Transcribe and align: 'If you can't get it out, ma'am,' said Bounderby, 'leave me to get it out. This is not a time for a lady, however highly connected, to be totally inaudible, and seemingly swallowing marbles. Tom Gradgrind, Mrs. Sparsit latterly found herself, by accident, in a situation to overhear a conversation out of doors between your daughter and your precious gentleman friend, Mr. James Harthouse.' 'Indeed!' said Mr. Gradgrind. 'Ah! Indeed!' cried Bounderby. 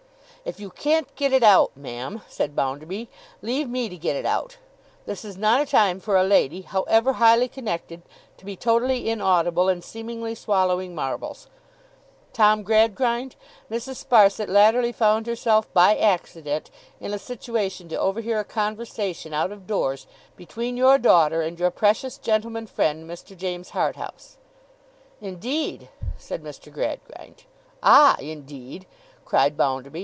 'If 0.43 0.59
you 0.59 0.71
can't 0.71 1.15
get 1.15 1.33
it 1.33 1.43
out, 1.43 1.77
ma'am,' 1.77 2.23
said 2.27 2.55
Bounderby, 2.55 3.07
'leave 3.43 3.69
me 3.69 3.89
to 3.89 3.95
get 3.95 4.15
it 4.15 4.25
out. 4.25 4.57
This 5.05 5.23
is 5.23 5.37
not 5.37 5.61
a 5.61 5.67
time 5.67 5.99
for 5.99 6.17
a 6.17 6.23
lady, 6.23 6.61
however 6.63 7.13
highly 7.13 7.47
connected, 7.47 8.01
to 8.37 8.43
be 8.45 8.55
totally 8.55 9.07
inaudible, 9.07 9.69
and 9.69 9.83
seemingly 9.83 10.33
swallowing 10.33 10.95
marbles. 10.95 11.45
Tom 12.33 12.63
Gradgrind, 12.63 13.35
Mrs. 13.69 14.03
Sparsit 14.03 14.49
latterly 14.49 14.91
found 14.91 15.27
herself, 15.27 15.71
by 15.75 15.95
accident, 15.95 16.71
in 16.99 17.13
a 17.13 17.19
situation 17.19 17.87
to 17.89 17.99
overhear 17.99 18.39
a 18.39 18.43
conversation 18.43 19.35
out 19.35 19.51
of 19.51 19.67
doors 19.67 20.07
between 20.35 20.75
your 20.75 20.97
daughter 20.97 21.43
and 21.43 21.59
your 21.59 21.69
precious 21.69 22.17
gentleman 22.17 22.65
friend, 22.65 23.07
Mr. 23.07 23.37
James 23.37 23.69
Harthouse.' 23.77 24.37
'Indeed!' 25.21 25.89
said 26.17 26.41
Mr. 26.41 26.73
Gradgrind. 26.73 27.43
'Ah! 27.83 28.15
Indeed!' 28.17 28.87
cried 29.23 29.55
Bounderby. 29.55 29.99